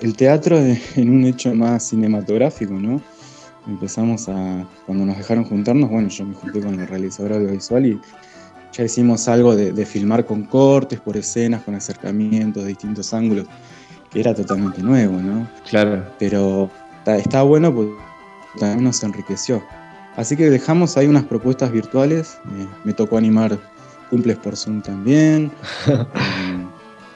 [0.00, 3.00] el teatro en un hecho más cinematográfico, ¿no?
[3.66, 8.00] Empezamos a, cuando nos dejaron juntarnos, bueno, yo me junté con el realizador audiovisual y
[8.72, 13.46] ya hicimos algo de, de filmar con cortes, por escenas, con acercamientos de distintos ángulos,
[14.10, 15.48] que era totalmente nuevo, ¿no?
[15.68, 16.04] Claro.
[16.18, 17.92] pero está, está bueno porque
[18.58, 19.62] también nos enriqueció.
[20.16, 22.38] Así que dejamos ahí unas propuestas virtuales.
[22.58, 23.58] eh, me tocó animar
[24.10, 25.50] cumples por Zoom también.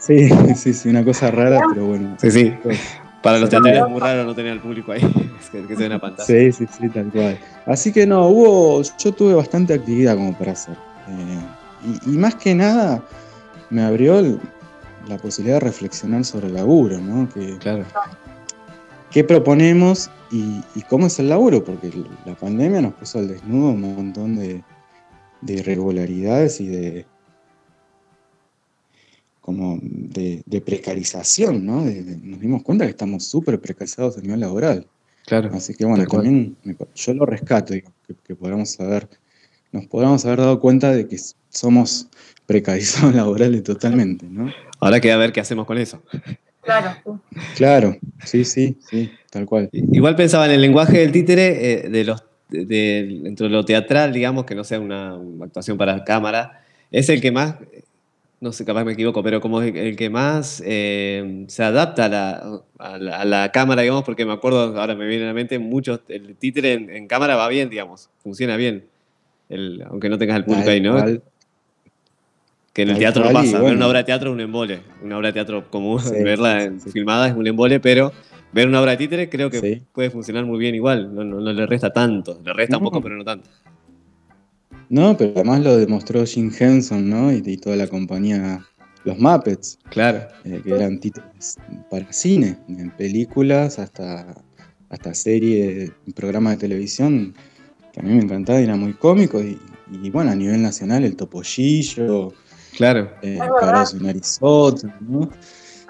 [0.08, 2.16] Eh, sí, sí, sí, una cosa rara, pero bueno.
[2.20, 2.54] Sí, sí.
[2.62, 2.78] Pues,
[3.22, 3.56] Para los Sí.
[3.56, 5.00] teatreros es muy raro no tener al público ahí,
[5.40, 6.26] es que, que se ve una pantalla.
[6.26, 7.38] Sí, sí, sí, tal cual.
[7.66, 10.76] Así que no, hubo, yo tuve bastante actividad como para hacer.
[11.08, 11.38] Eh,
[12.06, 13.02] y, y más que nada
[13.70, 14.40] me abrió el-
[15.08, 17.28] la posibilidad de reflexionar sobre el laburo, ¿no?
[17.32, 17.84] Que, Claro.
[19.10, 21.90] qué proponemos y, y cómo es el laburo, porque
[22.24, 24.62] la pandemia nos puso al desnudo un montón de,
[25.42, 27.06] de irregularidades y de
[29.46, 31.84] como de, de precarización, ¿no?
[31.84, 34.86] De- de- nos dimos cuenta que estamos súper precarizados a nivel laboral.
[35.24, 35.50] Claro.
[35.54, 39.08] Así que bueno, también me yo lo rescato, digo, que, que podamos haber,
[39.72, 41.16] nos podamos haber dado cuenta de que
[41.48, 42.08] somos
[42.44, 44.52] precarizados laborales totalmente, ¿no?
[44.80, 46.02] Ahora queda ver qué hacemos con eso.
[46.62, 47.20] Claro.
[47.56, 49.68] Claro, sí, sí, sí, tal cual.
[49.72, 53.64] Igual pensaba en el lenguaje del títere, eh, de los, de, de- dentro de lo
[53.64, 57.56] teatral, digamos, que no sea una, una actuación para cámara, es el que más,
[58.40, 62.08] no sé, capaz me equivoco, pero como el, el que más eh, se adapta a
[62.08, 65.34] la, a, la, a la cámara, digamos, porque me acuerdo, ahora me viene a la
[65.34, 68.84] mente, muchos, el títere en, en cámara va bien, digamos, funciona bien,
[69.48, 70.92] el, aunque no tengas el público ahí, ¿no?
[70.92, 71.22] cual.
[72.72, 73.52] Que en el Tal teatro no pasa.
[73.52, 73.76] Ver bueno.
[73.78, 74.80] una obra de teatro es un embole.
[75.02, 78.12] Una obra de teatro común, Sí, verla sí, filmada es un embole, pero
[78.52, 81.14] ver una obra de títere creo que puede funcionar muy bien igual.
[81.14, 82.38] No, no- no le resta tanto.
[82.44, 83.48] Le resta un poco, pero no tanto.
[84.88, 87.32] No, pero además lo demostró Jim Henson, ¿no?
[87.32, 88.64] Y, y toda la compañía,
[89.04, 90.28] los Muppets, Claro.
[90.44, 91.56] eh, que eran títulos
[91.90, 94.34] para cine, en películas, hasta,
[94.90, 97.34] hasta serie, programas de televisión,
[97.92, 99.40] que a mí me encantaba y era muy cómico.
[99.42, 99.58] Y,
[100.02, 102.32] y bueno, a nivel nacional, el Topollillo,
[102.76, 103.10] Claro.
[103.22, 103.38] eh,
[103.98, 105.30] en Arizona, ¿no?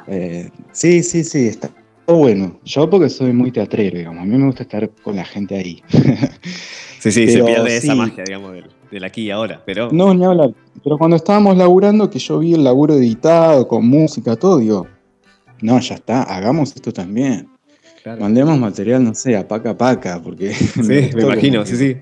[0.09, 1.69] Eh, sí, sí, sí, está
[2.07, 2.61] bueno.
[2.65, 5.83] Yo porque soy muy teatrero, digamos, a mí me gusta estar con la gente ahí.
[7.01, 9.62] Sí, sí, Pero se pierde esa magia, digamos, del, del aquí y ahora.
[9.64, 10.51] Pero No, ni hablar.
[10.83, 14.87] Pero cuando estábamos laburando, que yo vi el laburo editado, con música, todo, digo,
[15.62, 17.49] no, ya está, hagamos esto también.
[18.03, 18.20] claro.
[18.20, 20.53] Mandemos material, no sé, a paca a paca, porque...
[20.55, 20.83] Sí,
[21.14, 21.96] me imagino, sí, sí.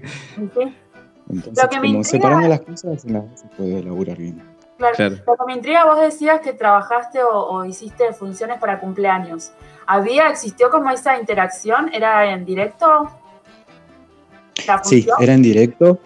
[1.31, 4.43] Entonces, como intriga- separando las cosas, en las se puede laburar bien.
[4.77, 4.95] Claro.
[4.97, 5.17] Claro.
[5.27, 9.53] Lo que me intriga, vos decías que trabajaste o, o hiciste funciones para cumpleaños.
[9.87, 11.91] ¿Había, existió como esa interacción?
[11.95, 13.09] ¿Era en directo?
[14.67, 15.99] ¿La Sí, era en directo.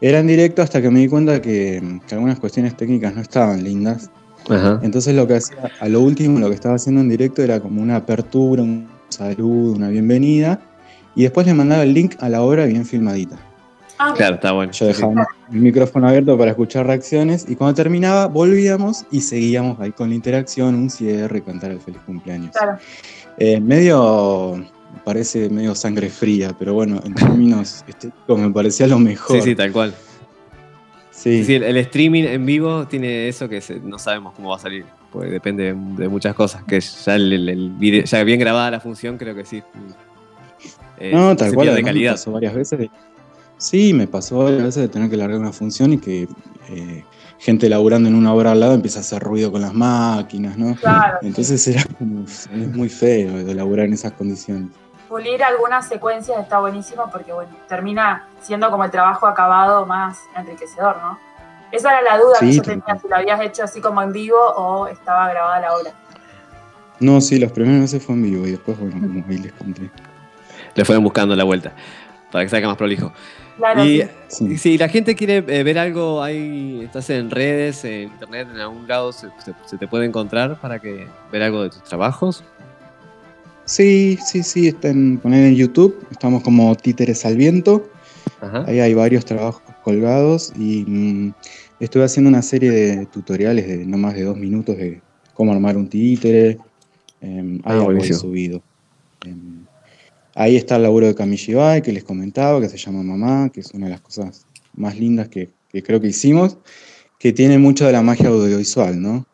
[0.00, 3.62] Era en directo hasta que me di cuenta que, que algunas cuestiones técnicas no estaban
[3.64, 4.10] lindas.
[4.48, 4.78] Ajá.
[4.82, 7.80] Entonces lo que hacía, a lo último, lo que estaba haciendo en directo era como
[7.80, 10.60] una apertura, un saludo, una bienvenida.
[11.14, 13.36] Y después le mandaba el link a la obra bien filmadita.
[13.98, 14.72] Ah, Claro, está bueno.
[14.72, 15.00] Yo Sí, sí.
[15.02, 20.08] dejaba el micrófono abierto para escuchar reacciones y cuando terminaba volvíamos y seguíamos ahí con
[20.08, 22.50] la interacción, un cierre, cantar el feliz cumpleaños.
[22.50, 22.78] Claro.
[23.38, 24.64] Eh, medio,
[25.04, 29.36] parece medio sangre fría, pero bueno, en términos estéticos me parecía lo mejor.
[29.40, 29.94] Sí, sí, tal cual.
[31.10, 31.38] Sí.
[31.38, 34.84] Decir, el streaming en vivo tiene eso que se- no sabemos cómo va a salir,
[35.12, 36.64] porque depende de, de muchas cosas.
[36.64, 39.62] Que ya, el, video- ya bien grabada la función, creo que sí.
[40.98, 42.12] eh, No, tal cual, pierde además me calidad.
[42.12, 42.78] pasó varias veces.
[42.78, 42.90] de-
[43.58, 46.28] sí, me pasó varias veces de tener que largar una función y que
[46.70, 47.04] eh,
[47.38, 50.74] gente laburando en una obra al lado empieza a hacer ruido con las máquinas, ¿no?
[50.76, 51.18] Claro.
[51.22, 54.70] Entonces era como, es muy feo de laburar en esas condiciones.
[55.08, 60.96] Pulir algunas secuencias está buenísimo porque, bueno, termina siendo como el trabajo acabado más enriquecedor,
[61.02, 61.18] ¿no?
[61.70, 63.00] Esa era la duda que yo tenía, cual.
[63.00, 65.92] si lo habías hecho así como en vivo o estaba grabada la obra.
[67.00, 69.90] No, sí, las primeras veces fue en vivo y después, bueno, como ahí les conté.
[70.74, 71.72] Le fueron buscando la vuelta
[72.30, 73.12] para que salga más prolijo.
[73.56, 74.08] Claro, Y sí.
[74.28, 74.44] Sí.
[74.52, 78.58] y si la gente quiere eh, ver algo, ahí estás en redes, en internet, en
[78.60, 82.42] algún lado, se, se- se te puede encontrar para que ver algo de tus trabajos.
[83.64, 87.88] Sí, sí, sí, está en, poner en YouTube, estamos como Títeres al Viento,
[88.40, 88.64] Ajá.
[88.66, 91.34] ahí hay varios trabajos colgados y mm,
[91.80, 95.00] estuve haciendo una serie de tutoriales de no más de dos minutos de
[95.32, 96.58] cómo armar un títere,
[97.22, 98.62] em, Ah, algo subido.
[99.24, 99.63] Em,
[100.34, 103.72] ahí está el laburo de Kamishibai que les comentaba, que se llama Mamá, que es
[103.72, 106.58] una de las cosas más lindas que, que creo que hicimos,
[107.18, 109.26] que tiene mucho de la magia audiovisual, ¿no?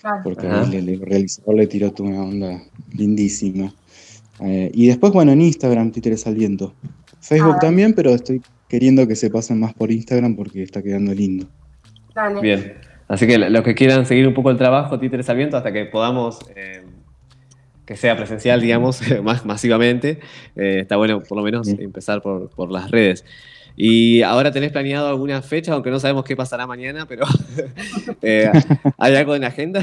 [0.00, 0.20] claro.
[0.22, 3.72] porque el, el realizador le tiró toda una onda lindísima.
[4.40, 6.74] Eh, y después, bueno, en Instagram, Títeres al Viento.
[7.20, 7.60] Facebook Ah.
[7.60, 11.46] también, pero estoy queriendo que se pasen más por Instagram porque está quedando lindo.
[12.14, 12.40] Dale.
[12.40, 12.74] Bien.
[13.08, 15.84] Así que los que quieran seguir un poco el trabajo, títeres al viento, hasta que
[15.86, 16.82] podamos eh,
[17.90, 20.20] que sea presencial, digamos, más masivamente,
[20.54, 23.24] eh, está bueno por lo menos empezar por, por las redes.
[23.76, 27.24] Y ahora tenés planeado alguna fecha, aunque no sabemos qué pasará mañana, pero
[28.22, 28.48] eh,
[28.96, 29.80] ¿hay algo en la agenda?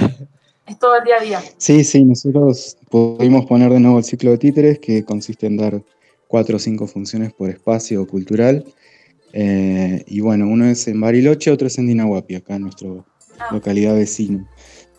[0.66, 1.42] Es todo el día a día.
[1.58, 5.82] Sí, sí, nosotros pudimos poner de nuevo el ciclo de títeres, que consiste en dar
[6.30, 8.64] cuatro o cinco funciones por espacio cultural.
[9.34, 12.88] Eh, y bueno, uno es en Bariloche, otro es en Dinahuapi, acá en nuestra
[13.40, 13.50] Ah.
[13.52, 14.48] localidad vecina.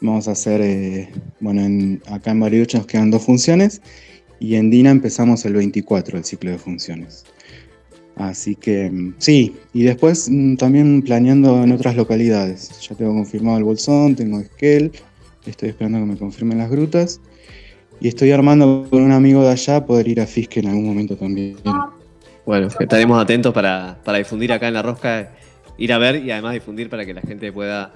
[0.00, 1.08] Vamos a hacer, eh,
[1.40, 3.82] bueno, en- acá en Bariloche nos quedan dos funciones
[4.38, 7.24] y en Dina empezamos el 24, el ciclo de funciones.
[8.16, 12.70] Así que mm, sí, y después mm, también planeando en otras localidades.
[12.88, 14.92] Ya tengo confirmado el Bolsón, tengo Esquel,
[15.46, 17.20] estoy esperando que me confirmen las grutas.
[18.00, 21.16] Y estoy armando con un amigo de allá poder ir a Fisque en algún momento
[21.16, 21.56] también.
[22.46, 25.32] Bueno, estaremos atentos para, para difundir acá en La Rosca,
[25.78, 27.92] ir a ver y además difundir para que la gente pueda,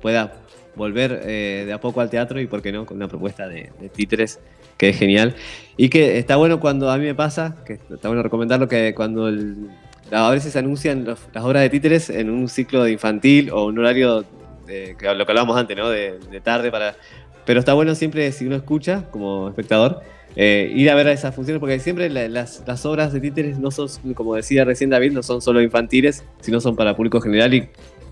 [0.00, 0.43] pueda
[0.76, 3.70] volver eh, de a poco al teatro y, por qué no, con una propuesta de,
[3.80, 4.40] de títeres
[4.76, 5.34] que es genial.
[5.76, 9.28] Y que está bueno cuando a mí me pasa, que está bueno recomendarlo, que cuando
[9.28, 9.68] el-
[10.10, 13.78] a veces anuncian los- las obras de títeres en un ciclo de infantil o un
[13.78, 14.24] horario,
[14.66, 15.88] de, que lo que hablábamos antes, ¿no?
[15.88, 16.96] De, de tarde para...
[17.44, 20.00] Pero está bueno siempre, si uno escucha como espectador,
[20.36, 23.70] eh, ir a ver esas funciones, porque siempre la- las, las obras de títeres no
[23.70, 27.68] son, como decía recién David, no son solo infantiles, sino son para público general y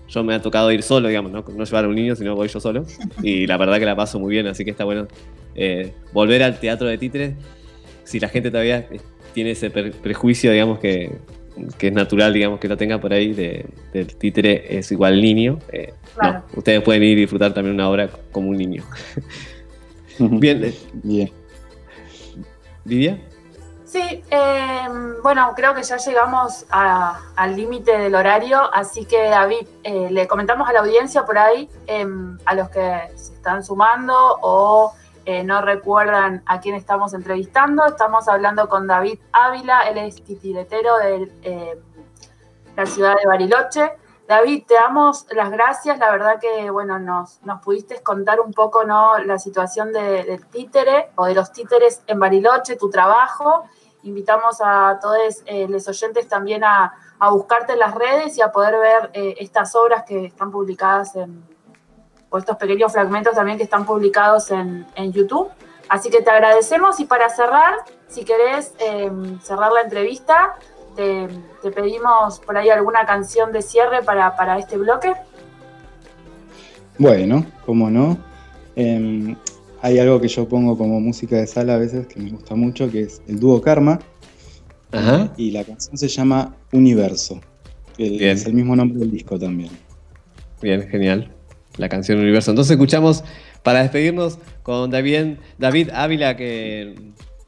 [0.09, 2.47] yo me ha tocado ir solo, digamos, no, no llevar a un niño, sino voy
[2.47, 2.85] yo solo.
[3.21, 5.07] Y la verdad que la paso muy bien, así que está bueno
[5.55, 7.35] eh, volver al teatro de títeres.
[8.03, 8.99] Si la gente todavía eh,
[9.33, 11.11] tiene ese prejuicio, digamos, que,
[11.77, 15.59] que es natural, digamos, que lo tenga por ahí, de, del títere es igual niño,
[15.71, 16.43] eh, Claro.
[16.51, 18.83] no, ustedes pueden ir y disfrutar también una obra como un niño.
[20.19, 21.31] Bien, Bien.
[22.85, 23.17] Lidia.
[23.93, 24.87] Sí, eh,
[25.21, 30.27] bueno, creo que ya llegamos a- al límite del horario, así que David, eh, le
[30.27, 32.03] comentamos a la audiencia por ahí, eh,
[32.43, 34.93] a los que se están sumando o
[35.25, 40.97] eh, no recuerdan a quién estamos entrevistando, estamos hablando con David Ávila, él es titiretero
[40.97, 41.79] de eh,
[42.75, 43.91] la ciudad de Bariloche.
[44.27, 48.85] David, te damos las gracias, la verdad que bueno, nos, nos pudiste contar un poco
[48.85, 49.17] ¿no?
[49.19, 53.65] la situación de- del títere o de los títeres en Bariloche, tu trabajo.
[54.03, 58.51] Invitamos a todos eh, los oyentes también a, a buscarte en las redes y a
[58.51, 61.43] poder ver eh, estas obras que están publicadas en,
[62.29, 65.49] o estos pequeños fragmentos también que están publicados en, en YouTube.
[65.89, 67.75] Así que te agradecemos y para cerrar,
[68.07, 70.55] si querés eh, cerrar la entrevista,
[70.95, 71.27] te,
[71.61, 75.13] te pedimos por ahí alguna canción de cierre para, para este bloque.
[76.97, 78.17] Bueno, cómo no.
[78.75, 79.35] Em,
[79.81, 82.89] hay algo que yo pongo como música de sala a veces que me gusta mucho,
[82.89, 83.99] que es el dúo Karma.
[84.91, 85.33] Ajá.
[85.37, 87.41] Y la canción se llama Universo.
[87.97, 88.37] que Bien.
[88.37, 89.71] es el mismo nombre del disco también.
[90.61, 91.31] Bien, genial.
[91.77, 92.51] La canción Universo.
[92.51, 93.23] Entonces escuchamos,
[93.63, 96.95] para despedirnos, con David, David Ávila, que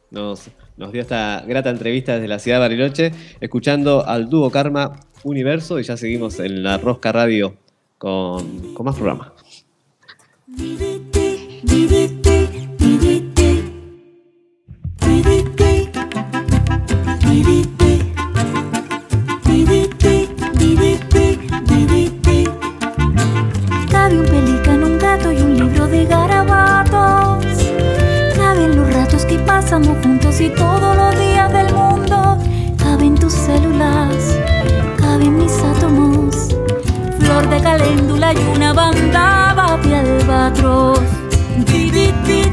[0.09, 4.99] nos, nos dio esta grata entrevista desde la ciudad de Bariloche, escuchando al dúo Karma
[5.23, 7.57] Universo y ya seguimos en la Rosca Radio
[7.97, 9.31] con, más programas.
[30.35, 32.37] si todos los días del mundo
[32.77, 34.37] caben tus células,
[34.97, 36.49] caben mis átomos?
[37.19, 40.99] Flor de caléndula y una bandada de albatros.
[41.65, 42.44] Di, di, di.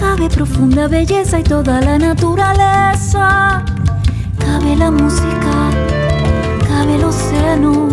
[0.00, 3.62] cabe profunda belleza y toda la naturaleza.
[4.38, 5.70] Cabe la música,
[6.68, 7.88] cabe el océano,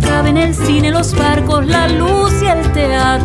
[0.00, 3.21] cabe en el cine, los barcos, la luz y el teatro.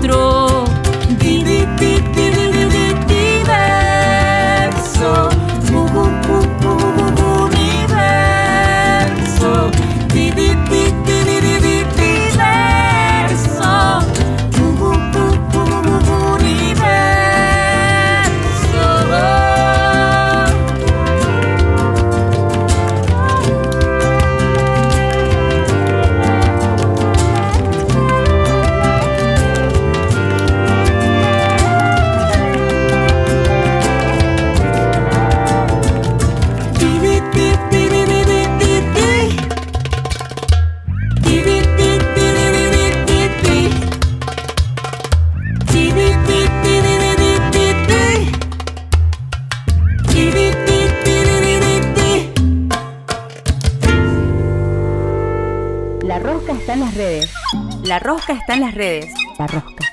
[58.67, 59.13] las redes.
[59.39, 59.85] La Rosca.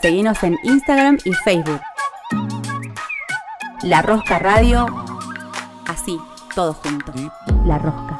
[0.00, 1.80] Seguinos en Instagram y Facebook.
[3.82, 4.86] La Rosca Radio.
[5.86, 6.18] Así,
[6.54, 7.12] todo junto.
[7.66, 8.13] La Rosca.